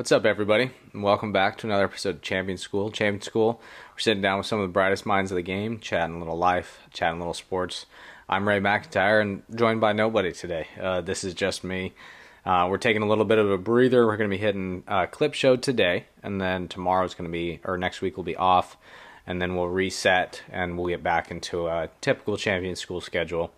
[0.00, 0.70] What's up, everybody?
[0.94, 2.90] And welcome back to another episode of Champion School.
[2.90, 3.60] Champion School,
[3.92, 6.38] we're sitting down with some of the brightest minds of the game, chatting a little
[6.38, 7.84] life, chatting a little sports.
[8.26, 10.68] I'm Ray McIntyre and joined by nobody today.
[10.80, 11.92] Uh, this is just me.
[12.46, 14.06] Uh, we're taking a little bit of a breather.
[14.06, 17.60] We're going to be hitting a clip show today, and then tomorrow's going to be,
[17.64, 18.78] or next week will be off,
[19.26, 23.52] and then we'll reset and we'll get back into a typical Champion School schedule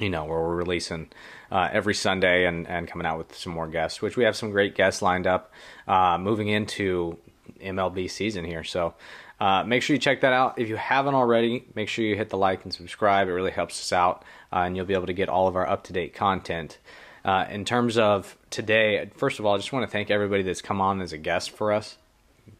[0.00, 1.10] you know, where we're releasing
[1.50, 4.50] uh, every Sunday and, and coming out with some more guests, which we have some
[4.50, 5.52] great guests lined up
[5.86, 7.18] uh, moving into
[7.60, 8.64] MLB season here.
[8.64, 8.94] So
[9.40, 10.58] uh, make sure you check that out.
[10.58, 13.28] If you haven't already, make sure you hit the like and subscribe.
[13.28, 15.68] It really helps us out, uh, and you'll be able to get all of our
[15.68, 16.78] up to date content.
[17.24, 20.62] Uh, in terms of today, first of all, I just want to thank everybody that's
[20.62, 21.98] come on as a guest for us.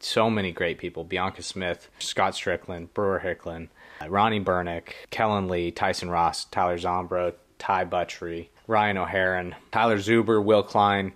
[0.00, 3.69] So many great people Bianca Smith, Scott Strickland, Brewer Hicklen,
[4.08, 10.62] Ronnie Burnick, Kellen Lee, Tyson Ross, Tyler Zombro, Ty Buttrey, Ryan O'Hearn, Tyler Zuber, Will
[10.62, 11.12] Klein.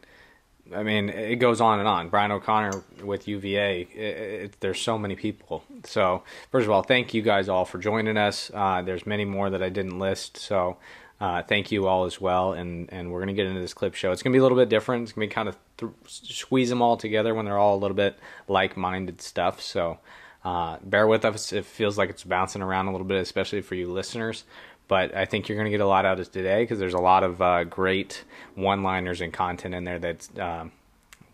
[0.75, 2.09] I mean, it goes on and on.
[2.09, 3.83] Brian O'Connor with UVA.
[3.83, 5.64] It, it, there's so many people.
[5.84, 8.51] So, first of all, thank you guys all for joining us.
[8.53, 10.37] Uh, there's many more that I didn't list.
[10.37, 10.77] So,
[11.20, 12.53] uh, thank you all as well.
[12.53, 14.11] And, and we're going to get into this clip show.
[14.11, 15.05] It's going to be a little bit different.
[15.05, 17.81] It's going to be kind of th- squeeze them all together when they're all a
[17.81, 19.62] little bit like minded stuff.
[19.62, 19.98] So,
[20.47, 21.52] uh, bear with us.
[21.52, 24.44] It feels like it's bouncing around a little bit, especially for you listeners.
[24.86, 27.00] But I think you're going to get a lot out of today because there's a
[27.00, 28.22] lot of uh, great
[28.55, 30.70] one-liners and content in there that's um,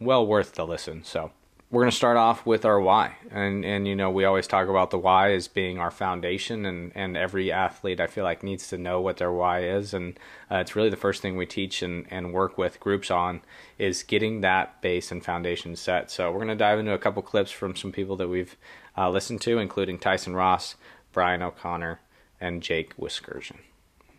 [0.00, 1.04] well worth the listen.
[1.04, 1.30] So
[1.72, 4.68] we're going to start off with our why, and and you know we always talk
[4.68, 8.68] about the why as being our foundation, and and every athlete I feel like needs
[8.68, 11.80] to know what their why is, and uh, it's really the first thing we teach
[11.80, 13.40] and and work with groups on
[13.78, 16.10] is getting that base and foundation set.
[16.10, 18.54] So we're going to dive into a couple clips from some people that we've
[18.98, 20.76] uh, listened to, including Tyson Ross,
[21.10, 22.00] Brian O'Connor,
[22.38, 23.56] and Jake Wiskerson.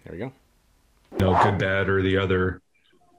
[0.03, 0.33] There we go.
[1.19, 2.61] No, good, bad, or the other.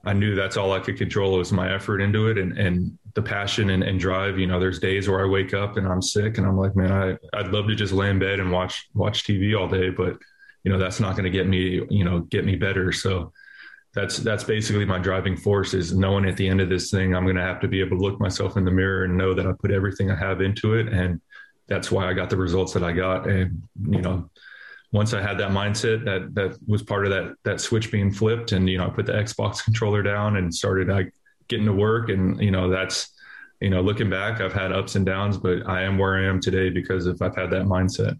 [0.04, 3.22] I knew that's all I could control was my effort into it and, and the
[3.22, 4.38] passion and, and drive.
[4.38, 6.92] You know, there's days where I wake up and I'm sick and I'm like, man,
[6.92, 10.16] I, I'd love to just lay in bed and watch watch TV all day, but
[10.64, 12.90] you know, that's not going to get me, you know, get me better.
[12.90, 13.32] So
[13.94, 17.24] that's that's basically my driving force is knowing at the end of this thing I'm
[17.24, 19.46] going to have to be able to look myself in the mirror and know that
[19.46, 21.20] I put everything I have into it and
[21.68, 24.28] that's why I got the results that I got and you know
[24.92, 28.52] once I had that mindset that that was part of that that switch being flipped
[28.52, 31.14] and you know I put the Xbox controller down and started like
[31.48, 33.12] getting to work and you know that's
[33.60, 36.40] you know looking back I've had ups and downs but I am where I am
[36.40, 38.18] today because if I've had that mindset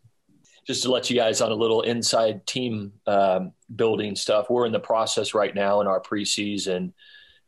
[0.67, 4.49] just to let you guys on a little inside team um, building stuff.
[4.49, 6.93] We're in the process right now in our preseason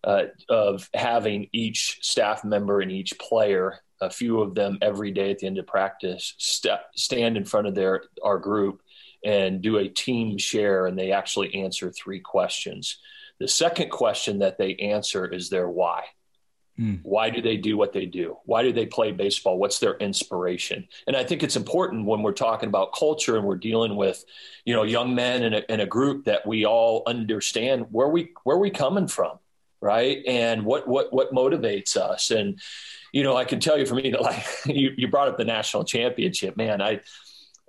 [0.05, 5.31] uh, of having each staff member and each player, a few of them every day
[5.31, 8.83] at the end of practice, st- stand in front of their our group
[9.25, 12.99] and do a team share, and they actually answer three questions.
[13.39, 16.05] The second question that they answer is their why.
[16.79, 17.01] Mm.
[17.03, 18.37] Why do they do what they do?
[18.45, 19.59] Why do they play baseball?
[19.59, 20.87] What's their inspiration?
[21.07, 24.23] And I think it's important when we're talking about culture and we're dealing with,
[24.65, 28.33] you know, young men in a, in a group that we all understand where we
[28.45, 29.39] where we coming from,
[29.81, 30.23] right?
[30.27, 32.31] And what what what motivates us.
[32.31, 32.61] And
[33.11, 35.45] you know, I can tell you for me that like you, you brought up the
[35.45, 36.83] national championship, man.
[36.83, 37.01] I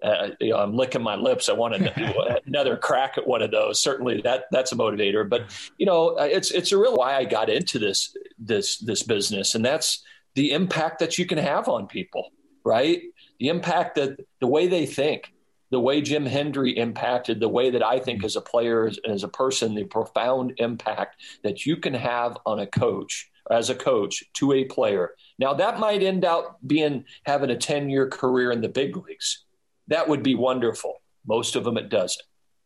[0.03, 1.49] uh, you know, I'm licking my lips.
[1.49, 1.75] I want
[2.45, 3.81] another crack at one of those.
[3.81, 5.27] Certainly, that that's a motivator.
[5.27, 5.45] But
[5.77, 9.65] you know, it's it's a real why I got into this this this business, and
[9.65, 10.03] that's
[10.35, 12.31] the impact that you can have on people,
[12.63, 13.01] right?
[13.39, 15.33] The impact that the way they think,
[15.71, 19.23] the way Jim Hendry impacted, the way that I think as a player, as, as
[19.23, 24.23] a person, the profound impact that you can have on a coach as a coach
[24.33, 25.15] to a player.
[25.39, 29.45] Now that might end up being having a 10 year career in the big leagues
[29.87, 31.01] that would be wonderful.
[31.25, 32.23] Most of them, it doesn't.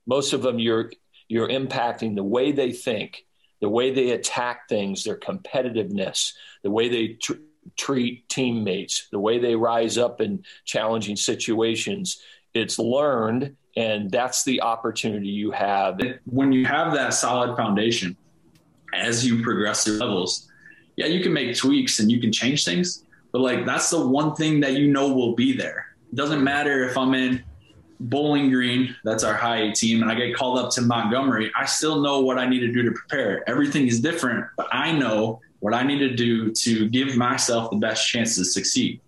[0.07, 0.91] Most of them, you're
[1.27, 3.25] you're impacting the way they think,
[3.61, 6.33] the way they attack things, their competitiveness,
[6.63, 7.33] the way they tr-
[7.77, 12.21] treat teammates, the way they rise up in challenging situations.
[12.53, 16.01] It's learned, and that's the opportunity you have.
[16.25, 18.17] When you have that solid foundation,
[18.93, 20.49] as you progress through levels,
[20.97, 24.35] yeah, you can make tweaks and you can change things, but like that's the one
[24.35, 27.43] thing that you know will be there doesn't matter if I'm in
[27.99, 32.01] Bowling Green, that's our high team, and I get called up to Montgomery, I still
[32.01, 33.47] know what I need to do to prepare.
[33.47, 37.77] Everything is different, but I know what I need to do to give myself the
[37.77, 39.01] best chance to succeed.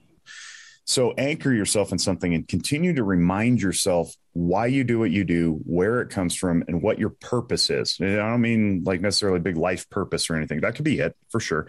[0.86, 5.24] So anchor yourself in something and continue to remind yourself why you do what you
[5.24, 7.98] do, where it comes from, and what your purpose is.
[8.00, 10.62] And I don't mean like necessarily big life purpose or anything.
[10.62, 11.68] That could be it for sure.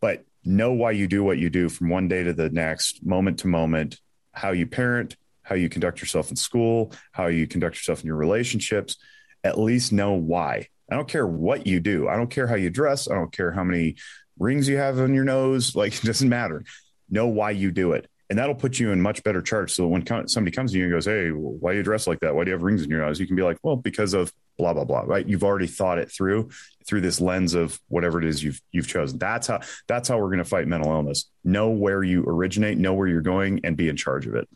[0.00, 3.40] But know why you do what you do from one day to the next, moment
[3.40, 4.00] to moment,
[4.38, 8.16] how you parent, how you conduct yourself in school, how you conduct yourself in your
[8.16, 8.96] relationships,
[9.42, 10.68] at least know why.
[10.90, 12.08] I don't care what you do.
[12.08, 13.10] I don't care how you dress.
[13.10, 13.96] I don't care how many
[14.38, 16.64] rings you have on your nose, like it doesn't matter.
[17.10, 18.08] Know why you do it.
[18.30, 19.72] And that'll put you in much better charge.
[19.72, 22.34] So when somebody comes to you and goes, Hey, why do you dress like that?
[22.34, 23.18] Why do you have rings in your eyes?
[23.18, 25.26] You can be like, well, because of blah, blah, blah, right?
[25.26, 26.50] You've already thought it through
[26.86, 29.18] through this lens of whatever it is you've, you've chosen.
[29.18, 31.30] That's how, that's how we're going to fight mental illness.
[31.44, 34.48] Know where you originate, know where you're going and be in charge of it.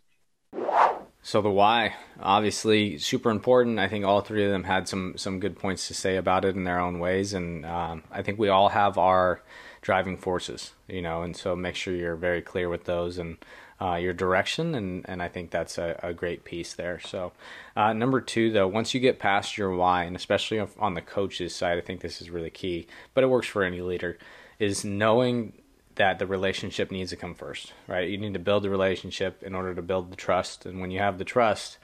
[1.25, 3.79] So the why, obviously, super important.
[3.79, 6.57] I think all three of them had some some good points to say about it
[6.57, 9.41] in their own ways, and um, I think we all have our
[9.83, 13.37] driving forces, you know, and so make sure you're very clear with those and
[13.83, 17.01] uh, your direction, and and I think that's a, a great piece there.
[17.01, 17.33] So
[17.77, 21.55] uh, number two, though, once you get past your why, and especially on the coaches
[21.55, 24.19] side, I think this is really key, but it works for any leader,
[24.59, 25.55] is knowing
[25.97, 28.09] that the relationship needs to come first, right?
[28.09, 30.65] You need to build the relationship in order to build the trust.
[30.65, 31.79] And when you have the trust,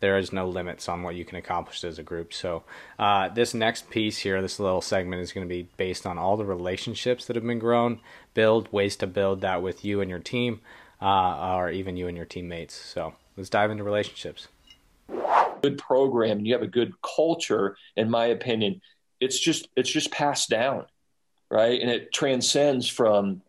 [0.00, 2.34] there is no limits on what you can accomplish as a group.
[2.34, 2.64] So,
[2.98, 6.36] uh, this next piece here, this little segment is going to be based on all
[6.36, 8.00] the relationships that have been grown,
[8.34, 10.60] build ways to build that with you and your team,
[11.00, 12.74] uh, or even you and your teammates.
[12.74, 14.48] So, let's dive into relationships.
[15.62, 17.76] Good program, and you have a good culture.
[17.96, 18.80] In my opinion,
[19.20, 20.86] it's just it's just passed down,
[21.50, 21.80] right?
[21.80, 23.42] And it transcends from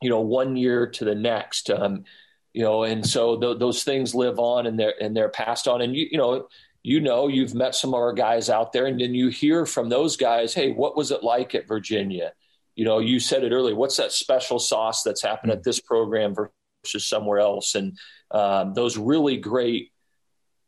[0.00, 2.04] you know one year to the next um,
[2.52, 5.80] you know and so th- those things live on and they're and they're passed on
[5.80, 6.48] and you you know
[6.82, 9.88] you know you've met some of our guys out there and then you hear from
[9.88, 12.32] those guys hey what was it like at virginia
[12.74, 16.34] you know you said it earlier what's that special sauce that's happened at this program
[16.34, 16.52] versus
[16.84, 17.98] somewhere else and
[18.30, 19.92] um, those really great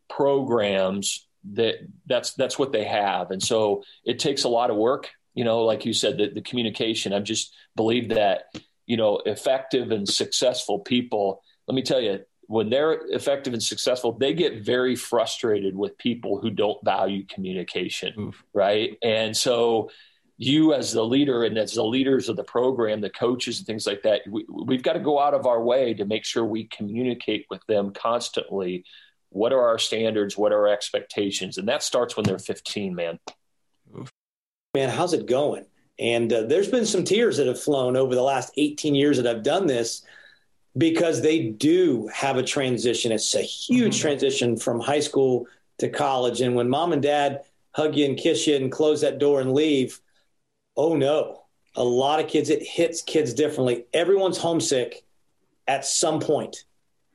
[0.09, 1.77] programs that
[2.07, 5.65] that's that's what they have and so it takes a lot of work you know
[5.65, 8.45] like you said the, the communication i just believe that
[8.87, 14.13] you know, effective and successful people, let me tell you, when they're effective and successful,
[14.13, 18.45] they get very frustrated with people who don't value communication, Oof.
[18.53, 18.99] right?
[19.03, 19.91] And so,
[20.37, 23.87] you as the leader and as the leaders of the program, the coaches and things
[23.87, 26.65] like that, we, we've got to go out of our way to make sure we
[26.65, 28.85] communicate with them constantly.
[29.31, 30.37] What are our standards?
[30.37, 31.59] What are our expectations?
[31.59, 33.19] And that starts when they're 15, man.
[34.75, 35.67] Man, how's it going?
[35.99, 39.27] And uh, there's been some tears that have flown over the last 18 years that
[39.29, 40.05] I've done this
[40.77, 43.13] because they do have a transition.
[43.13, 44.01] It's a huge mm-hmm.
[44.01, 45.47] transition from high school
[45.79, 46.41] to college.
[46.41, 47.43] And when mom and dad
[47.73, 50.01] hug you and kiss you and close that door and leave,
[50.77, 51.43] oh no.
[51.77, 53.85] A lot of kids, it hits kids differently.
[53.93, 55.05] Everyone's homesick
[55.67, 56.65] at some point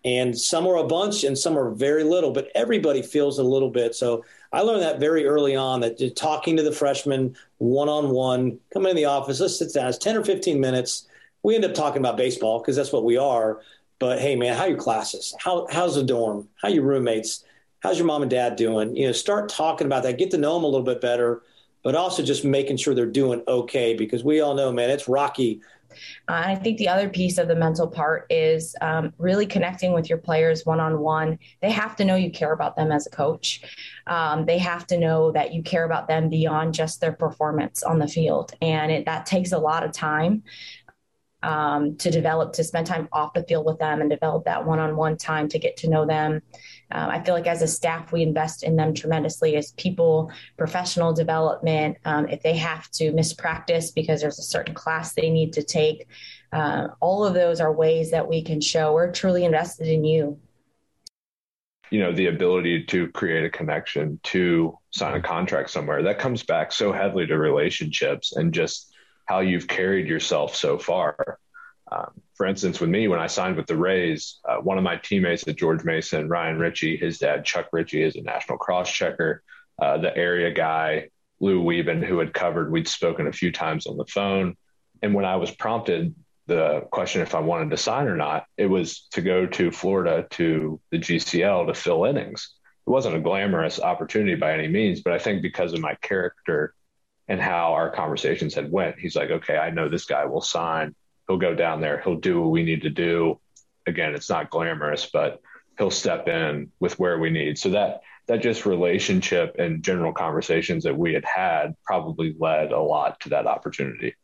[0.06, 3.70] and some are a bunch and some are very little, but everybody feels a little
[3.70, 3.96] bit.
[3.96, 4.24] So
[4.54, 8.86] I learned that very early on that talking to the freshmen one on one, come
[8.86, 9.90] in the office, let's sit down.
[9.90, 11.08] It's 10 or 15 minutes.
[11.44, 13.62] We end up talking about baseball because that's what we are.
[14.00, 15.36] But hey, man, how your classes?
[15.40, 16.48] How, how's the dorm?
[16.62, 17.44] How your roommates?
[17.82, 18.96] How's your mom and dad doing?
[18.96, 20.18] You know, start talking about that.
[20.18, 21.42] Get to know them a little bit better,
[21.84, 25.62] but also just making sure they're doing okay because we all know, man, it's rocky
[26.28, 30.10] uh, I think the other piece of the mental part is um, really connecting with
[30.10, 31.40] your players one on one.
[31.62, 33.62] They have to know you care about them as a coach.
[34.08, 38.00] Um, they have to know that you care about them beyond just their performance on
[38.00, 38.54] the field.
[38.62, 40.44] And it, that takes a lot of time
[41.42, 44.80] um, to develop, to spend time off the field with them and develop that one
[44.80, 46.42] on one time to get to know them.
[46.92, 51.14] Um, I feel like as a staff, we invest in them tremendously as people, professional
[51.14, 51.98] development.
[52.06, 55.64] Um, if they have to miss practice because there's a certain class they need to
[55.64, 56.08] take,
[56.52, 60.40] uh, all of those are ways that we can show we're truly invested in you.
[61.92, 66.44] You know, the ability to create a connection, to sign a contract somewhere, that comes
[66.44, 68.94] back so heavily to relationships and just
[69.26, 71.40] how you've carried yourself so far.
[71.92, 74.96] Um, for instance, with me, when I signed with the Rays, uh, one of my
[74.96, 79.44] teammates at George Mason, Ryan Ritchie, his dad, Chuck Ritchie, is a national cross checker.
[79.78, 81.10] Uh, the area guy,
[81.42, 84.56] Lou Wieben, who had covered, we'd spoken a few times on the phone.
[85.02, 86.16] And when I was prompted
[86.48, 90.26] the question if I wanted to sign or not, it was to go to Florida
[90.30, 92.56] to the GCL to fill innings.
[92.88, 96.74] It wasn't a glamorous opportunity by any means, but I think because of my character
[97.28, 100.96] and how our conversations had went, he's like, okay, I know this guy will sign
[101.30, 103.40] he'll go down there, he'll do what we need to do.
[103.88, 105.40] Again, it's not glamorous, but
[105.78, 107.58] he'll step in with where we need.
[107.58, 112.80] So that that just relationship and general conversations that we had had probably led a
[112.80, 114.16] lot to that opportunity.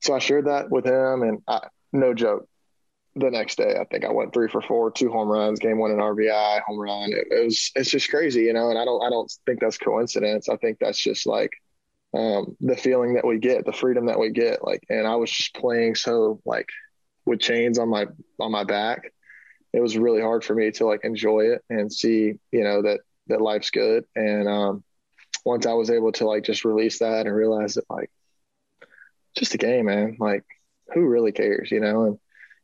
[0.00, 1.60] So I shared that with him, and I,
[1.92, 2.48] no joke.
[3.14, 5.90] The next day, I think I went three for four, two home runs, game one
[5.90, 7.12] an RBI, home run.
[7.12, 8.70] It, it was it's just crazy, you know.
[8.70, 10.48] And I don't I don't think that's coincidence.
[10.48, 11.52] I think that's just like
[12.14, 14.64] um, the feeling that we get, the freedom that we get.
[14.64, 16.68] Like, and I was just playing so like
[17.24, 18.06] with chains on my
[18.40, 19.12] on my back.
[19.72, 23.00] It was really hard for me to like enjoy it and see, you know, that
[23.28, 24.04] that life's good.
[24.14, 24.84] And um,
[25.44, 28.10] once I was able to like just release that and realize that like
[29.36, 30.16] just a game, man.
[30.18, 30.44] Like,
[30.94, 32.04] who really cares, you know?
[32.04, 32.18] And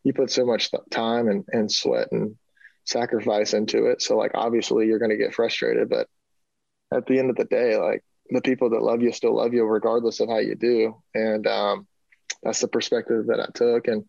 [0.04, 2.36] you put so much time and, and sweat and
[2.84, 4.02] sacrifice into it.
[4.02, 5.88] So, like, obviously, you're going to get frustrated.
[5.88, 6.08] But
[6.92, 9.64] at the end of the day, like, the people that love you still love you
[9.64, 10.94] regardless of how you do.
[11.14, 11.86] And um,
[12.42, 13.88] that's the perspective that I took.
[13.88, 14.04] And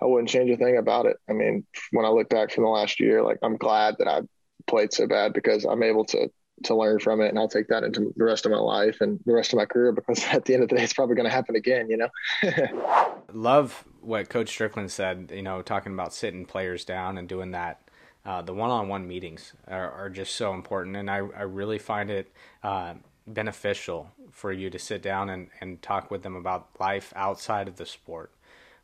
[0.00, 1.16] I wouldn't change a thing about it.
[1.28, 4.20] I mean, when I look back from the last year, like, I'm glad that I
[4.66, 6.30] played so bad because I'm able to
[6.64, 9.20] to learn from it and I'll take that into the rest of my life and
[9.26, 11.28] the rest of my career because at the end of the day it's probably going
[11.28, 12.08] to happen again, you know.
[13.32, 17.80] Love what coach Strickland said, you know, talking about sitting players down and doing that.
[18.24, 22.30] Uh, the one-on-one meetings are, are, just so important and I, I really find it
[22.62, 22.94] uh,
[23.34, 27.76] beneficial for you to sit down and, and talk with them about life outside of
[27.76, 28.32] the sport.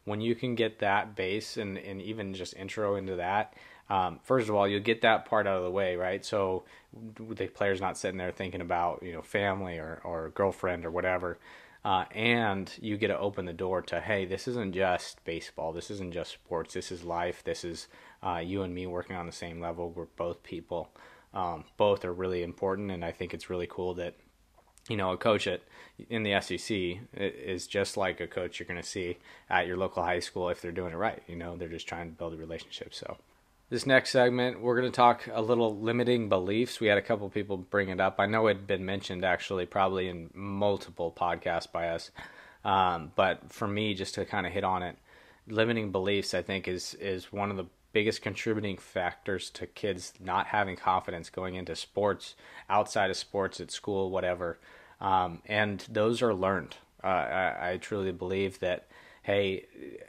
[0.04, 3.54] When you can get that base and, and even just intro into that,
[3.90, 6.24] um, first of all, you'll get that part out of the way, right?
[6.24, 6.64] So
[7.16, 11.38] the player's not sitting there thinking about you know family or or girlfriend or whatever,
[11.84, 15.90] uh, and you get to open the door to hey, this isn't just baseball, this
[15.90, 17.88] isn't just sports, this is life, this is
[18.22, 19.90] uh, you and me working on the same level.
[19.90, 20.90] We're both people.
[21.34, 24.14] Um, both are really important, and I think it's really cool that
[24.88, 25.62] you know, a coach at
[26.10, 29.16] in the SEC is just like a coach you're going to see
[29.48, 31.22] at your local high school if they're doing it right.
[31.28, 32.92] You know, they're just trying to build a relationship.
[32.92, 33.16] So
[33.70, 36.80] this next segment, we're going to talk a little limiting beliefs.
[36.80, 38.16] We had a couple people bring it up.
[38.18, 42.10] I know it had been mentioned actually, probably in multiple podcasts by us.
[42.64, 44.96] Um, but for me, just to kind of hit on it,
[45.46, 50.48] limiting beliefs, I think, is is one of the biggest contributing factors to kids not
[50.48, 52.34] having confidence going into sports,
[52.68, 54.58] outside of sports, at school, whatever.
[55.00, 56.76] Um, and those are learned.
[57.02, 58.88] Uh, I, I truly believe that,
[59.22, 59.64] hey,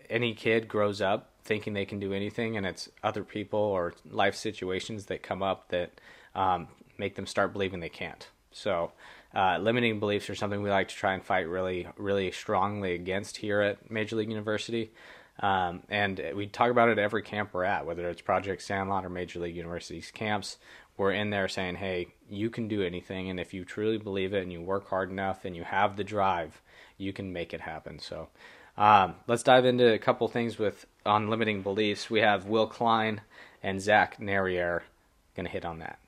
[0.09, 4.35] any kid grows up thinking they can do anything, and it's other people or life
[4.35, 5.91] situations that come up that
[6.33, 8.27] um, make them start believing they can't.
[8.51, 8.93] So,
[9.35, 13.37] uh, limiting beliefs are something we like to try and fight really, really strongly against
[13.37, 14.91] here at Major League University.
[15.39, 19.09] Um, and we talk about it every camp we're at, whether it's Project Sandlot or
[19.09, 20.57] Major League University's camps.
[20.97, 23.29] We're in there saying, hey, you can do anything.
[23.29, 26.05] And if you truly believe it and you work hard enough and you have the
[26.05, 26.61] drive,
[26.97, 27.99] you can make it happen.
[27.99, 28.29] So
[28.77, 32.09] um, let's dive into a couple things with on limiting beliefs.
[32.09, 33.21] We have Will Klein
[33.61, 34.81] and Zach Nerriere
[35.35, 35.99] going to hit on that.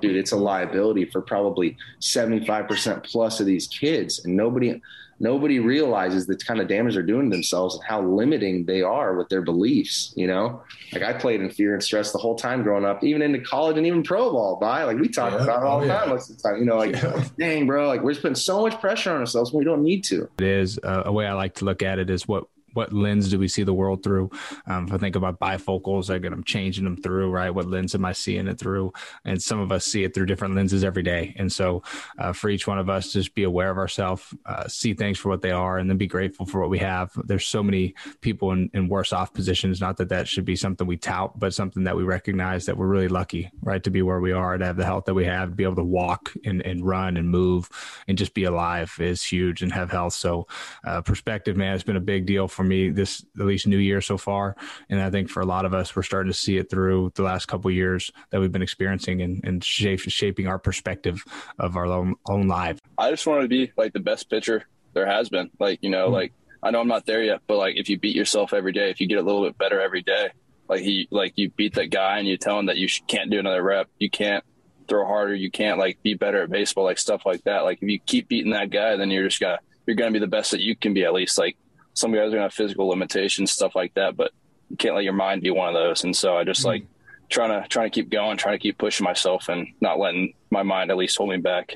[0.00, 4.24] Dude, it's a liability for probably 75% plus of these kids.
[4.24, 4.80] And nobody
[5.20, 9.16] nobody realizes the kind of damage they're doing to themselves and how limiting they are
[9.16, 10.12] with their beliefs.
[10.16, 10.62] You know,
[10.92, 13.76] like I played in fear and stress the whole time growing up, even into college
[13.76, 14.56] and even pro ball.
[14.56, 15.42] By like we talk yeah.
[15.42, 16.58] about it all oh, the time most of the time.
[16.58, 17.24] You know, like yeah.
[17.38, 20.04] dang, bro, like we're just putting so much pressure on ourselves when we don't need
[20.04, 20.28] to.
[20.38, 23.30] It is uh, a way I like to look at it is what what lens
[23.30, 24.30] do we see the world through?
[24.66, 27.50] Um, if I think about bifocals, I them changing them through, right?
[27.50, 28.92] What lens am I seeing it through?
[29.24, 31.34] And some of us see it through different lenses every day.
[31.38, 31.82] And so,
[32.18, 35.28] uh, for each one of us, just be aware of ourselves, uh, see things for
[35.28, 37.10] what they are, and then be grateful for what we have.
[37.24, 39.80] There's so many people in, in worse off positions.
[39.80, 42.86] Not that that should be something we tout, but something that we recognize that we're
[42.86, 45.50] really lucky, right, to be where we are, to have the health that we have,
[45.50, 47.68] to be able to walk and, and run and move
[48.06, 50.14] and just be alive is huge and have health.
[50.14, 50.46] So,
[50.84, 54.00] uh, perspective, man, it's been a big deal for me this at least new year
[54.00, 54.56] so far.
[54.90, 57.22] And I think for a lot of us, we're starting to see it through the
[57.22, 61.22] last couple years that we've been experiencing and, and shape, shaping our perspective
[61.60, 62.80] of our own, own life.
[62.98, 65.50] I just want to be like the best pitcher there has been.
[65.60, 66.14] Like, you know, mm-hmm.
[66.14, 68.90] like I know I'm not there yet, but like if you beat yourself every day,
[68.90, 70.30] if you get a little bit better every day,
[70.68, 73.38] like he, like you beat that guy and you tell him that you can't do
[73.38, 74.42] another rep, you can't
[74.88, 77.60] throw harder, you can't like be better at baseball, like stuff like that.
[77.60, 80.26] Like if you keep beating that guy, then you're just gonna you're gonna be the
[80.26, 81.38] best that you can be at least.
[81.38, 81.56] Like
[81.98, 84.32] some guys are gonna have physical limitations, stuff like that, but
[84.70, 86.04] you can't let your mind be one of those.
[86.04, 86.68] And so I just mm-hmm.
[86.68, 86.86] like
[87.28, 90.62] trying to trying to keep going, trying to keep pushing myself, and not letting my
[90.62, 91.74] mind at least hold me back.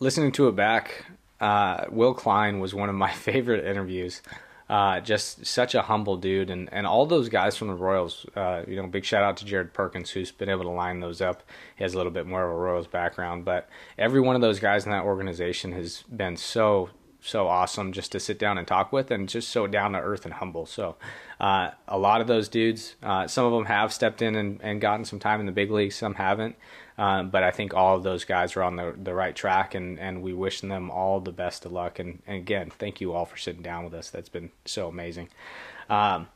[0.00, 1.06] Listening to it back,
[1.40, 4.22] uh, Will Klein was one of my favorite interviews.
[4.68, 8.26] Uh, just such a humble dude, and, and all those guys from the Royals.
[8.36, 11.22] Uh, you know, big shout out to Jared Perkins, who's been able to line those
[11.22, 11.42] up.
[11.76, 14.60] He has a little bit more of a Royals background, but every one of those
[14.60, 16.90] guys in that organization has been so
[17.28, 20.24] so awesome just to sit down and talk with and just so down to earth
[20.24, 20.66] and humble.
[20.66, 20.96] So,
[21.40, 24.80] uh, a lot of those dudes, uh, some of them have stepped in and, and,
[24.80, 26.56] gotten some time in the big leagues, some haven't.
[26.96, 30.00] Uh, but I think all of those guys are on the, the right track, and,
[30.00, 32.00] and we wish them all the best of luck.
[32.00, 34.10] And, and again, thank you all for sitting down with us.
[34.10, 35.28] That's been so amazing.
[35.88, 36.26] Um,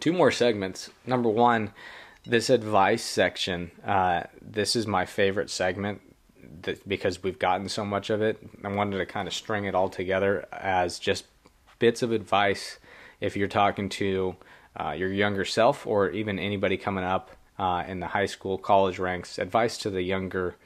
[0.00, 0.90] two more segments.
[1.06, 1.72] Number one,
[2.26, 3.70] this advice section.
[3.86, 6.00] Uh, this is my favorite segment
[6.62, 9.74] that because we've gotten so much of it, I wanted to kind of string it
[9.74, 11.24] all together as just
[11.78, 12.78] bits of advice
[13.20, 14.36] if you're talking to
[14.78, 18.98] uh, your younger self or even anybody coming up uh, in the high school, college
[18.98, 19.38] ranks.
[19.38, 20.56] Advice to the younger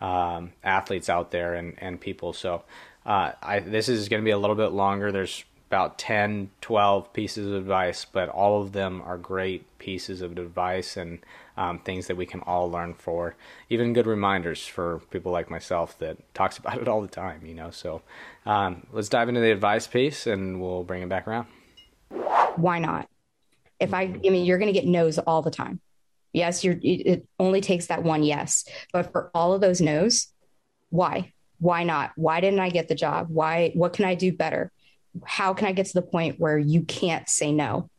[0.00, 2.32] um, athletes out there and, and people.
[2.32, 2.62] So
[3.04, 5.12] uh, I, this is going to be a little bit longer.
[5.12, 10.36] There's about 10, 12 pieces of advice, but all of them are great pieces of
[10.36, 11.20] advice and
[11.60, 13.36] um, things that we can all learn for.
[13.68, 17.54] Even good reminders for people like myself that talks about it all the time, you
[17.54, 17.70] know.
[17.70, 18.02] So
[18.46, 21.46] um, let's dive into the advice piece and we'll bring it back around.
[22.56, 23.08] Why not?
[23.78, 25.80] If I, I mean, you're going to get no's all the time.
[26.32, 28.64] Yes, you're, it only takes that one yes.
[28.92, 30.28] But for all of those no's,
[30.88, 31.32] why?
[31.58, 32.12] Why not?
[32.16, 33.28] Why didn't I get the job?
[33.28, 33.72] Why?
[33.74, 34.72] What can I do better?
[35.24, 37.90] How can I get to the point where you can't say no?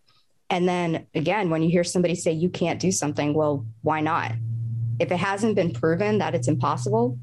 [0.51, 4.33] And then again, when you hear somebody say you can't do something, well, why not?
[4.99, 7.17] If it hasn't been proven that it's impossible,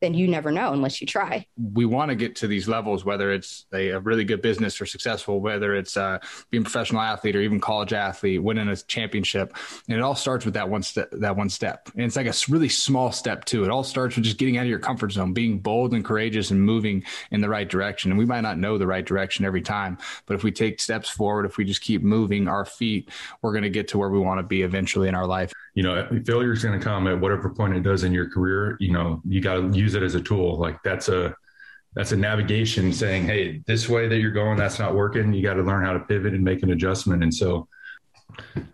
[0.00, 1.46] then you never know unless you try.
[1.56, 4.86] We want to get to these levels, whether it's a, a really good business or
[4.86, 6.18] successful, whether it's uh,
[6.50, 9.56] being a professional athlete or even college athlete, winning a championship.
[9.88, 11.88] And it all starts with that one step, that one step.
[11.94, 13.64] And it's like a really small step too.
[13.64, 16.50] It all starts with just getting out of your comfort zone, being bold and courageous
[16.50, 18.10] and moving in the right direction.
[18.10, 21.08] And we might not know the right direction every time, but if we take steps
[21.08, 23.10] forward, if we just keep moving our feet,
[23.42, 25.82] we're going to get to where we want to be eventually in our life you
[25.82, 28.76] know, failure is going to come at whatever point it does in your career.
[28.80, 30.58] You know, you got to use it as a tool.
[30.58, 31.34] Like that's a
[31.94, 35.32] that's a navigation saying, hey, this way that you're going, that's not working.
[35.32, 37.22] You got to learn how to pivot and make an adjustment.
[37.22, 37.66] And so,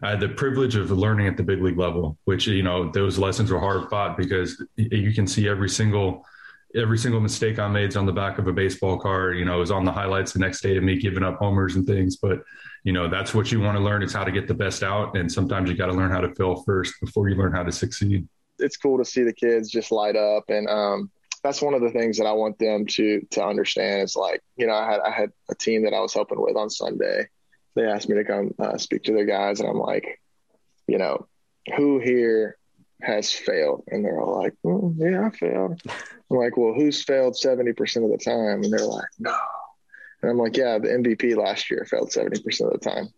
[0.03, 3.19] I had the privilege of learning at the big league level, which you know those
[3.19, 6.25] lessons were hard fought because you can see every single
[6.75, 9.39] every single mistake I made is on the back of a baseball card.
[9.39, 11.77] You know, it was on the highlights the next day of me giving up homers
[11.77, 12.17] and things.
[12.17, 12.43] But
[12.85, 14.03] you know that's what you want to learn.
[14.03, 15.17] Is how to get the best out.
[15.17, 17.73] And sometimes you got to learn how to fail first before you learn how to
[17.73, 18.29] succeed.
[18.59, 20.45] It's cool to see the kids just light up.
[20.49, 21.11] And um,
[21.45, 24.67] that's one of the things that i want them to to understand is like you
[24.67, 27.29] know i had i had a team that i was helping with on sunday.
[27.77, 29.61] They asked me to come uh, speak to their guys.
[29.61, 30.21] And i'm like
[30.89, 31.29] you know
[31.77, 32.59] who here
[33.03, 33.85] has failed?
[33.89, 35.81] And they're all like mm, yeah i failed
[36.35, 37.71] i'm like well who's failed 70%
[38.05, 39.35] of the time and they're like no
[40.25, 43.11] and I'm like, yeah, the MVP last year failed 70% of the time.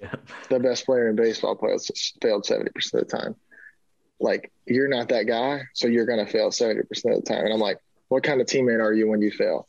[0.00, 0.14] Yeah.
[0.48, 1.90] The best player in baseball plays
[2.22, 3.36] failed 70% of the time.
[4.18, 7.44] Like, you're not that guy, so you're going to fail 70% of the time.
[7.44, 9.66] And I'm like, what kind of teammate are you when you fail?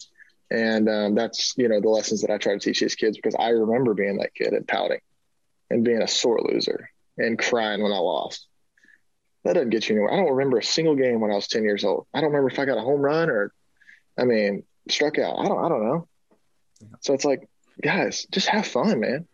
[0.50, 3.36] And um, that's, you know, the lessons that I try to teach these kids because
[3.38, 5.02] I remember being that kid and pouting
[5.70, 8.48] and being a sore loser and crying when I lost.
[9.46, 10.14] That doesn't get you anywhere.
[10.14, 12.08] I don't remember a single game when I was 10 years old.
[12.14, 13.54] I don't remember if I got a home run or,
[14.18, 15.38] I mean, struck out.
[15.38, 16.08] I don't, I don't know.
[17.02, 17.48] So it's like,
[17.82, 19.28] guys, just have fun, man.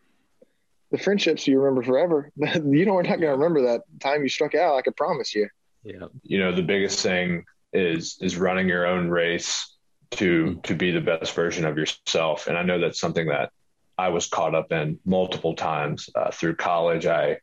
[0.91, 2.29] The friendships you remember forever.
[2.35, 4.75] you know, we're not going to remember that time you struck out.
[4.75, 5.47] I can promise you.
[5.83, 6.07] Yeah.
[6.23, 9.77] You know, the biggest thing is is running your own race
[10.11, 10.61] to mm-hmm.
[10.61, 12.47] to be the best version of yourself.
[12.47, 13.51] And I know that's something that
[13.97, 17.05] I was caught up in multiple times uh, through college.
[17.05, 17.37] I,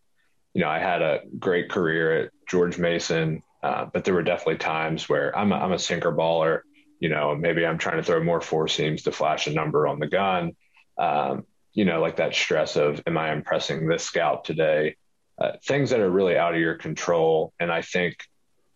[0.58, 4.58] you know, I had a great career at George Mason, uh, but there were definitely
[4.58, 6.62] times where I'm a, I'm a sinker baller
[7.00, 9.98] you know, maybe I'm trying to throw more four seams to flash a number on
[9.98, 10.56] the gun.
[10.98, 14.96] Um, you know, like that stress of, am I impressing this scout today?
[15.40, 17.52] Uh, things that are really out of your control.
[17.60, 18.16] And I think,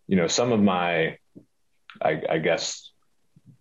[0.07, 1.17] you know, some of my,
[2.01, 2.91] I, I guess,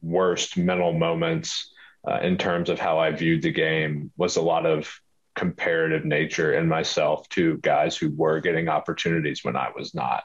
[0.01, 1.73] worst mental moments
[2.09, 4.89] uh, in terms of how I viewed the game was a lot of
[5.35, 10.25] comparative nature in myself to guys who were getting opportunities when I was not.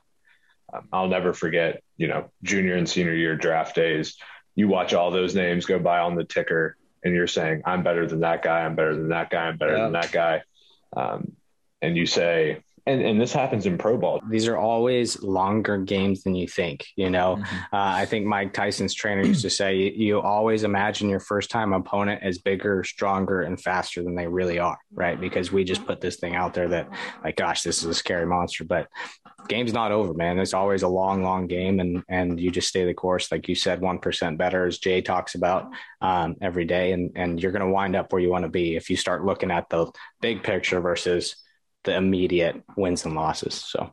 [0.74, 4.17] Um, I'll never forget, you know, junior and senior year draft days.
[4.56, 8.06] You watch all those names go by on the ticker, and you're saying, "I'm better
[8.06, 8.65] than that guy.
[8.65, 9.48] I'm better than that guy.
[9.48, 9.84] I'm better yeah.
[9.84, 10.43] than that guy."
[10.96, 11.34] Um,
[11.82, 14.21] and you say, and, and this happens in pro ball.
[14.30, 16.86] These are always longer games than you think.
[16.95, 17.56] You know, mm-hmm.
[17.76, 21.52] uh, I think Mike Tyson's trainer used to say, you, you, always imagine your first
[21.52, 25.19] time opponent as bigger, stronger, and faster than they really are, right?
[25.19, 26.89] Because we just put this thing out there that,
[27.23, 28.63] like, gosh, this is a scary monster.
[28.63, 28.88] But
[29.47, 30.39] game's not over, man.
[30.39, 33.56] It's always a long, long game, and and you just stay the course, like you
[33.56, 35.69] said, one percent better, as Jay talks about
[36.02, 38.76] um, every day, and and you're going to wind up where you want to be
[38.76, 41.36] if you start looking at the big picture versus
[41.88, 43.56] the immediate wins and losses.
[43.56, 43.91] So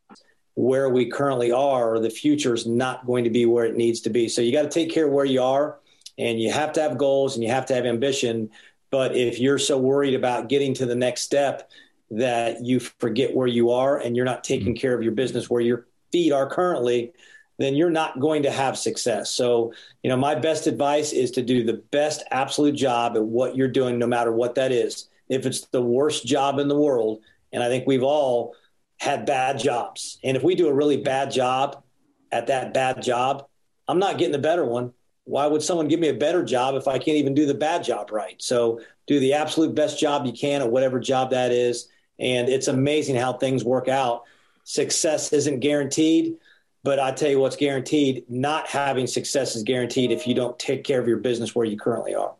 [0.55, 4.11] where we currently are, the future is not going to be where it needs to
[4.11, 4.29] be.
[4.29, 5.79] So you got to take care of where you are,
[6.19, 8.51] and you have to have goals and you have to have ambition.
[8.91, 11.71] But if you're so worried about getting to the next step
[12.11, 14.81] that you forget where you are and you're not taking mm-hmm.
[14.81, 17.13] care of your business where your feet are currently,
[17.59, 19.31] then you're not going to have success.
[19.31, 23.57] So, you know, my best advice is to do the best absolute job at what
[23.57, 25.09] you're doing, no matter what that is.
[25.29, 27.23] If it's the worst job in the world,
[27.55, 28.55] and I think we've all
[28.99, 30.19] had bad jobs.
[30.23, 31.83] And if we do a really bad job
[32.31, 33.47] at that bad job,
[33.89, 34.93] I'm not getting a better one.
[35.25, 37.85] Why would someone give me a better job if I can't even do the bad
[37.85, 38.37] job right?
[38.43, 41.89] So do the absolute best job you can at whatever job that is.
[42.19, 44.25] And it's amazing how things work out.
[44.65, 46.37] Success isn't guaranteed,
[46.85, 50.85] But I tell you what's guaranteed not having success is guaranteed if you don't take
[50.85, 52.35] care of your business where you currently are.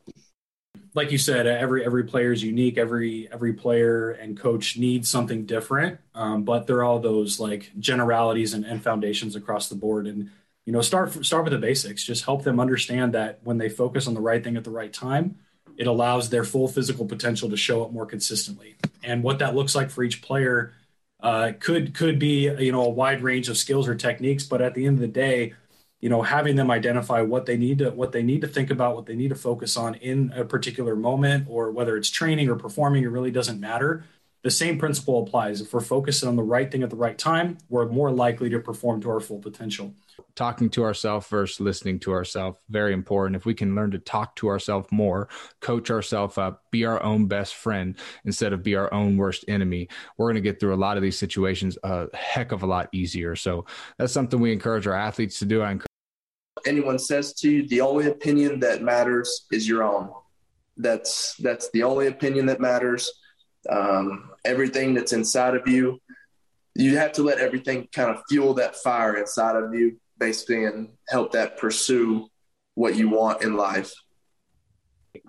[0.95, 2.79] Like you said, every every player is unique.
[2.79, 7.73] Every every player and coach needs something different, um, but there are all those like
[7.81, 10.07] generalities and, and foundations across the board.
[10.07, 10.31] And
[10.67, 12.05] you know, start start with the basics.
[12.05, 14.93] Just help them understand that when they focus on the right thing at the right
[14.93, 15.37] time,
[15.77, 18.77] it allows their full physical potential to show up more consistently.
[19.03, 20.75] And what that looks like for each player
[21.21, 24.45] uh, could could be you know a wide range of skills or techniques.
[24.45, 25.55] But at the end of the day,
[26.05, 28.95] you know, having them identify what they need to what they need to think about,
[28.95, 32.57] what they need to focus on in a particular moment, or whether it's training or
[32.57, 34.05] performing, it really doesn't matter.
[34.43, 35.63] The same principle applies.
[35.63, 38.61] If we're focusing on the right thing at the right time, we're more likely to
[38.61, 39.95] perform to our full potential
[40.37, 44.37] talking to ourselves versus listening to ourselves very important if we can learn to talk
[44.37, 45.29] to ourselves more
[45.61, 49.89] coach ourselves up be our own best friend instead of be our own worst enemy
[50.17, 52.89] we're going to get through a lot of these situations a heck of a lot
[52.93, 53.65] easier so
[53.99, 55.87] that's something we encourage our athletes to do i encourage
[56.67, 60.11] anyone says to you the only opinion that matters is your own.
[60.77, 63.13] That's that's the only opinion that matters.
[63.69, 66.01] Um, everything that's inside of you
[66.75, 70.89] you have to let everything kind of fuel that fire inside of you basically and
[71.09, 72.29] help that pursue
[72.75, 73.93] what you want in life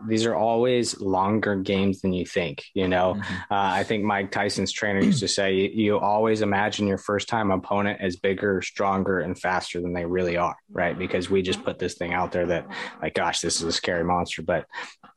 [0.07, 2.63] these are always longer games than you think.
[2.73, 3.33] You know, mm-hmm.
[3.53, 7.27] uh, I think Mike Tyson's trainer used to say, you, you, always imagine your first
[7.27, 10.97] time opponent as bigger, stronger, and faster than they really are, right?
[10.97, 12.67] Because we just put this thing out there that,
[13.01, 14.41] like, gosh, this is a scary monster.
[14.41, 14.65] But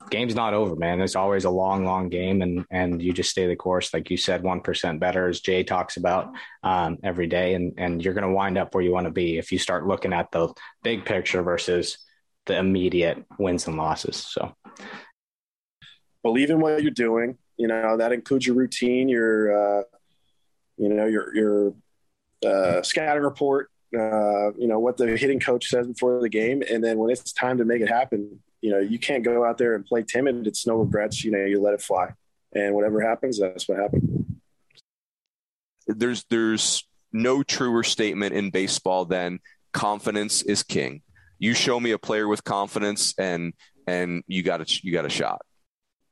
[0.09, 1.01] game's not over, man.
[1.01, 4.17] It's always a long, long game, and and you just stay the course, like you
[4.17, 6.31] said, one percent better, as Jay talks about
[6.63, 9.37] um, every day, and and you're going to wind up where you want to be
[9.37, 10.53] if you start looking at the
[10.83, 11.97] big picture versus
[12.49, 14.17] the immediate wins and losses.
[14.17, 14.53] So
[16.23, 17.37] believe in what you're doing.
[17.57, 19.83] You know, that includes your routine, your, uh,
[20.77, 21.73] you know, your, your
[22.45, 26.63] uh, scouting report, uh, you know, what the hitting coach says before the game.
[26.69, 29.57] And then when it's time to make it happen, you know, you can't go out
[29.57, 30.47] there and play timid.
[30.47, 31.23] It's no regrets.
[31.23, 32.13] You know, you let it fly.
[32.55, 34.25] And whatever happens, that's what happens.
[35.85, 36.83] There's, there's
[37.13, 39.39] no truer statement in baseball than
[39.71, 41.03] confidence is king
[41.39, 43.53] you show me a player with confidence and
[43.87, 45.41] and you got a you got a shot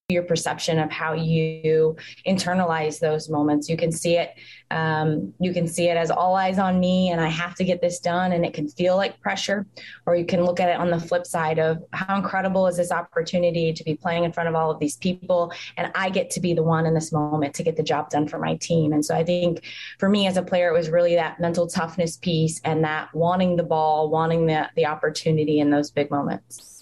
[0.10, 1.94] your perception of how you
[2.26, 3.68] internalize those moments.
[3.68, 4.36] You can see it.
[4.72, 7.82] Um, you can see it as all eyes on me, and I have to get
[7.82, 9.68] this done, and it can feel like pressure.
[10.06, 12.90] Or you can look at it on the flip side of how incredible is this
[12.90, 16.40] opportunity to be playing in front of all of these people, and I get to
[16.40, 18.94] be the one in this moment to get the job done for my team.
[18.94, 19.66] And so I think
[20.00, 23.58] for me as a player, it was really that mental toughness piece and that wanting
[23.58, 26.77] the ball, wanting the the opportunity in those big moments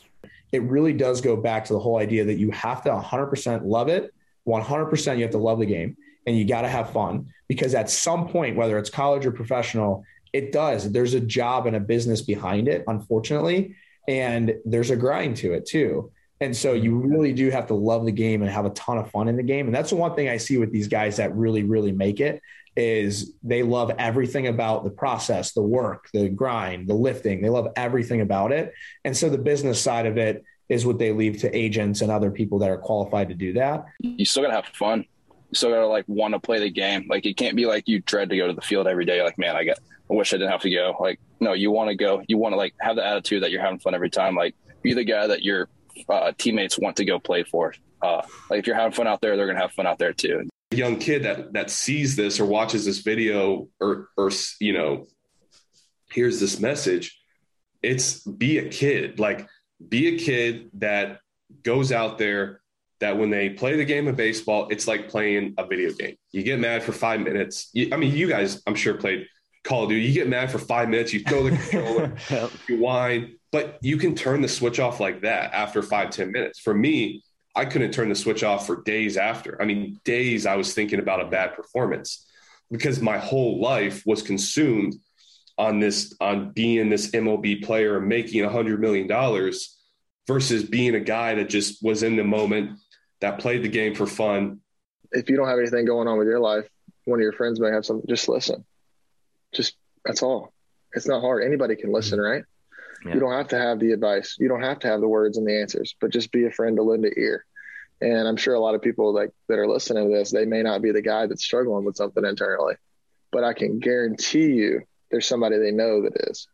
[0.56, 3.90] it really does go back to the whole idea that you have to 100% love
[3.90, 4.14] it.
[4.48, 7.90] 100% you have to love the game and you got to have fun because at
[7.90, 10.90] some point, whether it's college or professional, it does.
[10.90, 13.76] There's a job and a business behind it, unfortunately.
[14.08, 16.12] And there's a grind to it too.
[16.40, 17.12] And so you mm-hmm.
[17.12, 19.44] really do have to love the game and have a ton of fun in the
[19.44, 19.66] game.
[19.66, 22.42] And that's the one thing I see with these guys that really, really make it
[22.76, 27.42] is they love everything about the process, the work, the grind, the lifting.
[27.42, 28.74] They love everything about it.
[29.04, 32.32] And so the business side of it is what they leave to agents and other
[32.32, 33.86] people that are qualified to do that.
[34.00, 35.06] You still gotta have fun.
[35.50, 37.06] You still gotta like want to play the game.
[37.10, 39.22] Like it can't be like you dread to go to the field every day.
[39.24, 40.96] Like, man, I get I wish I didn't have to go.
[41.00, 42.24] Like, no, you want to go.
[42.28, 44.36] You want to like have the attitude that you're having fun every time.
[44.36, 45.70] Like, be the guy that your
[46.10, 47.74] uh, teammates want to go play for.
[48.02, 50.48] Uh, like, if you're having fun out there, they're gonna have fun out there too
[50.76, 55.06] young kid that that sees this or watches this video or or you know
[56.12, 57.20] hears this message
[57.86, 59.20] it's be a kid.
[59.20, 59.48] Like
[59.88, 61.20] be a kid that
[61.64, 62.62] goes out there
[63.00, 66.16] that when they play the game of baseball it's like playing a video game.
[66.32, 67.70] You get mad for five minutes.
[67.74, 69.28] You, i mean you guys i'm sure played
[69.64, 70.04] call of duty.
[70.04, 72.16] You get mad for five minutes you throw the controller
[72.68, 76.60] you whine but you can turn the switch off like that after five ten minutes.
[76.60, 77.24] For me
[77.56, 79.62] I couldn't turn the switch off for days after.
[79.62, 82.26] I mean, days I was thinking about a bad performance
[82.70, 84.96] because my whole life was consumed
[85.58, 89.78] on this on being this MLB player and making a hundred million dollars
[90.28, 92.78] versus being a guy that just was in the moment
[93.22, 94.60] that played the game for fun.
[95.12, 96.68] If you don't have anything going on with your life,
[97.06, 98.06] one of your friends may have something.
[98.10, 98.66] Just listen.
[99.54, 100.52] Just that's all.
[100.94, 101.44] It's not hard.
[101.44, 102.32] Anybody can listen, mm-hmm.
[102.32, 102.44] right?
[103.06, 103.14] Yeah.
[103.14, 104.36] You don't have to have the advice.
[104.40, 106.76] You don't have to have the words and the answers, but just be a friend
[106.78, 107.46] to lend an ear.
[108.02, 110.64] And I'm sure a lot of people like that are listening to this, they may
[110.64, 112.76] not be the guy that's struggling with something internally,
[113.32, 116.48] but I can guarantee you there's somebody they know that is.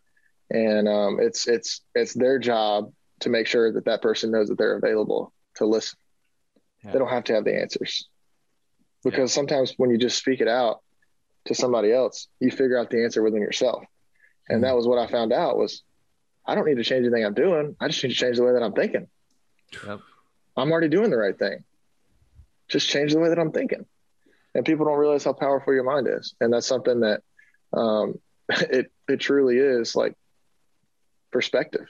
[0.50, 4.58] And um, it's it's it's their job to make sure that that person knows that
[4.58, 5.98] they're available to listen.
[6.84, 6.92] Yeah.
[6.92, 8.08] They don't have to have the answers
[9.04, 9.36] because yeah.
[9.36, 10.82] sometimes when you just speak it out
[11.46, 13.84] to somebody else, you figure out the answer within yourself
[14.48, 15.84] And that was what I found out was
[16.46, 17.76] I don't need to change anything I'm doing.
[17.80, 19.08] I just need to change the way that I'm thinking.
[19.86, 20.00] Yep.
[20.58, 21.64] I'm already doing the right thing.
[22.68, 23.86] Just change the way that I'm thinking.
[24.54, 26.36] And people don't realize how powerful your mind is.
[26.42, 27.22] And that's something that
[27.74, 30.16] um, it it truly is like
[31.32, 31.88] perspective,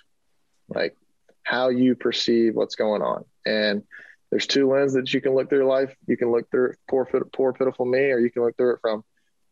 [0.70, 0.96] like
[1.44, 3.26] how you perceive what's going on.
[3.46, 3.84] And
[4.30, 5.96] there's two lenses that you can look through life.
[6.08, 9.04] You can look through poor, poor, pitiful me, or you can look through it from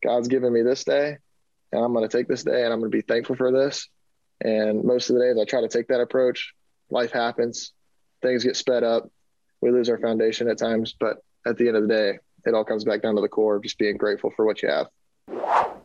[0.01, 1.17] God's given me this day,
[1.71, 3.89] and I'm going to take this day, and I'm going to be thankful for this.
[4.41, 6.53] And most of the days, I try to take that approach.
[6.89, 7.73] Life happens,
[8.21, 9.09] things get sped up,
[9.61, 12.63] we lose our foundation at times, but at the end of the day, it all
[12.63, 14.87] comes back down to the core of just being grateful for what you have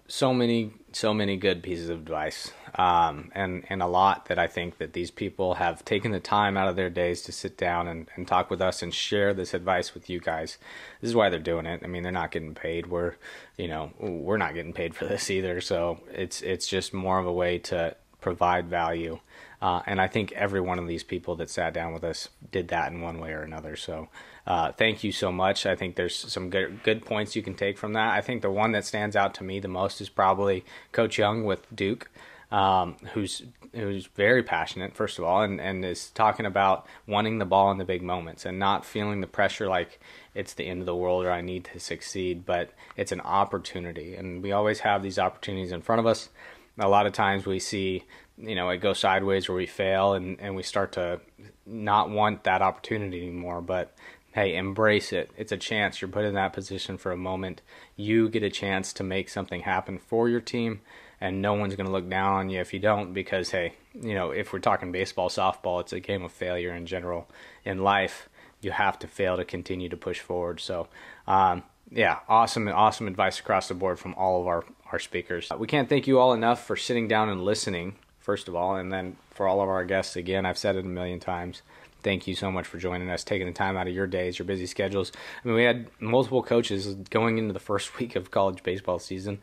[0.06, 4.46] so many so many good pieces of advice um, and and a lot that I
[4.46, 7.88] think that these people have taken the time out of their days to sit down
[7.88, 10.58] and, and talk with us and share this advice with you guys.
[11.00, 11.80] This is why they're doing it.
[11.82, 12.88] I mean, they're not getting paid.
[12.88, 13.14] We're
[13.56, 15.60] you know we're not getting paid for this either.
[15.60, 19.20] So it's it's just more of a way to provide value.
[19.60, 22.68] Uh, and I think every one of these people that sat down with us did
[22.68, 23.76] that in one way or another.
[23.76, 24.08] So
[24.46, 25.66] uh, thank you so much.
[25.66, 28.14] I think there's some good good points you can take from that.
[28.14, 31.44] I think the one that stands out to me the most is probably Coach Young
[31.44, 32.10] with Duke,
[32.50, 37.46] um, who's who's very passionate first of all, and and is talking about wanting the
[37.46, 40.00] ball in the big moments and not feeling the pressure like
[40.34, 44.14] it's the end of the world or I need to succeed, but it's an opportunity,
[44.14, 46.30] and we always have these opportunities in front of us.
[46.78, 48.04] A lot of times we see
[48.36, 51.20] you know it goes sideways where we fail and, and we start to
[51.64, 53.94] not want that opportunity anymore but
[54.34, 55.30] hey, embrace it.
[55.36, 56.00] It's a chance.
[56.00, 57.62] You're put in that position for a moment.
[57.94, 60.80] You get a chance to make something happen for your team,
[61.20, 64.12] and no one's going to look down on you if you don't because, hey, you
[64.12, 67.30] know, if we're talking baseball, softball, it's a game of failure in general.
[67.64, 68.28] In life,
[68.60, 70.58] you have to fail to continue to push forward.
[70.58, 70.88] So,
[71.28, 75.50] um, yeah, awesome, awesome advice across the board from all of our, our speakers.
[75.56, 78.92] We can't thank you all enough for sitting down and listening, first of all, and
[78.92, 81.62] then for all of our guests, again, I've said it a million times
[82.02, 84.44] thank you so much for joining us, taking the time out of your days, your
[84.44, 85.10] busy schedules.
[85.42, 89.40] I mean, we had multiple coaches going into the first week of college baseball season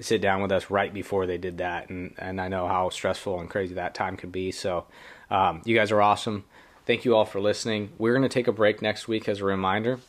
[0.00, 3.38] sit down with us right before they did that, and and I know how stressful
[3.38, 4.50] and crazy that time could be.
[4.50, 4.86] So,
[5.30, 6.44] um, you guys are awesome.
[6.86, 7.90] Thank you all for listening.
[7.98, 10.00] We're going to take a break next week as a reminder.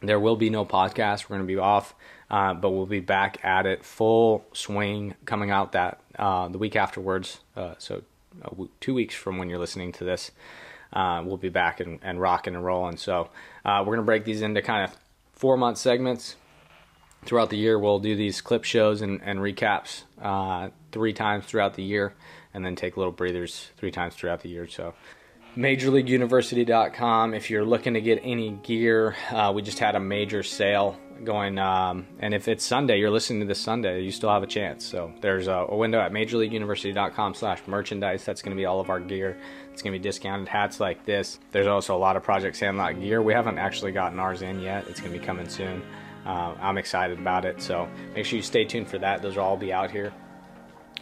[0.00, 1.24] There will be no podcast.
[1.24, 1.94] We're going to be off,
[2.30, 6.76] uh, but we'll be back at it full swing coming out that uh, the week
[6.76, 7.40] afterwards.
[7.56, 8.02] Uh, so,
[8.80, 10.30] two weeks from when you're listening to this
[10.92, 12.96] uh, we'll be back and, and rocking and rolling.
[12.96, 13.30] So
[13.64, 14.96] uh, we're going to break these into kind of
[15.32, 16.36] four month segments.
[17.24, 21.74] Throughout the year, we'll do these clip shows and, and recaps uh, three times throughout
[21.74, 22.14] the year,
[22.54, 24.68] and then take little breathers three times throughout the year.
[24.68, 24.94] So
[25.56, 30.98] majorleagueuniversity.com if you're looking to get any gear uh, we just had a major sale
[31.24, 34.46] going um, and if it's sunday you're listening to this sunday you still have a
[34.46, 34.84] chance.
[34.84, 38.24] So there's a, a window at majorleagueuniversity.com slash merchandise.
[38.24, 39.38] That's going to be all of our gear.
[39.72, 40.48] It's going to be discounted.
[40.48, 41.38] Hats like this.
[41.52, 43.22] There's also a lot of project sandlot gear.
[43.22, 44.86] We haven't actually gotten ours in yet.
[44.88, 45.82] It's going to be coming soon.
[46.26, 47.62] Uh, i'm excited about it.
[47.62, 49.22] So make sure you stay tuned for that.
[49.22, 50.12] Those will all be out here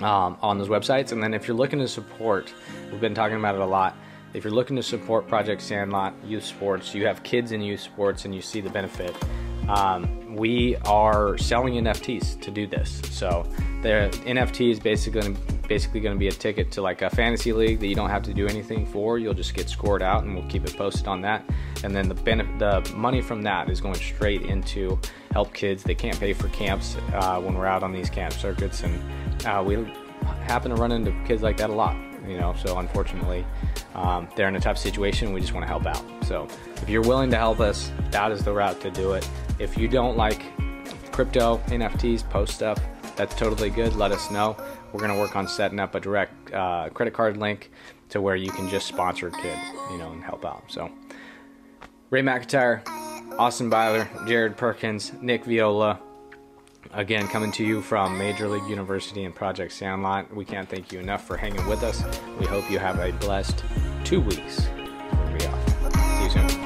[0.00, 1.12] um, on those websites.
[1.12, 2.52] And then if you're looking to support
[2.92, 3.96] we've been talking about it a lot
[4.34, 8.24] if you're looking to support Project Sandlot Youth Sports, you have kids in youth sports
[8.24, 9.14] and you see the benefit,
[9.68, 13.00] um, we are selling NFTs to do this.
[13.10, 13.46] So
[13.82, 15.36] the NFT is basically
[15.68, 18.22] basically going to be a ticket to like a fantasy league that you don't have
[18.24, 19.18] to do anything for.
[19.18, 21.42] You'll just get scored out, and we'll keep it posted on that.
[21.84, 24.98] And then the benefit, the money from that is going straight into
[25.30, 25.82] help kids.
[25.82, 29.62] They can't pay for camps uh, when we're out on these camp circuits, and uh,
[29.64, 29.76] we
[30.42, 31.96] happen to run into kids like that a lot
[32.28, 32.54] you know.
[32.64, 33.44] So unfortunately,
[33.94, 35.32] um, they're in a tough situation.
[35.32, 36.02] We just want to help out.
[36.24, 39.28] So if you're willing to help us, that is the route to do it.
[39.58, 40.42] If you don't like
[41.12, 42.78] crypto, NFTs, post stuff,
[43.16, 43.94] that's totally good.
[43.96, 44.56] Let us know.
[44.92, 47.70] We're gonna work on setting up a direct uh, credit card link
[48.10, 49.58] to where you can just sponsor a kid,
[49.90, 50.64] you know, and help out.
[50.68, 50.90] So
[52.10, 52.86] Ray McIntyre,
[53.38, 55.98] Austin Byler, Jared Perkins, Nick Viola.
[56.94, 61.00] Again, coming to you from Major League University and Project Sandlot, we can't thank you
[61.00, 62.04] enough for hanging with us.
[62.38, 63.64] We hope you have a blessed
[64.04, 64.68] two weeks.
[64.76, 66.18] We'll be off.
[66.18, 66.63] See you soon.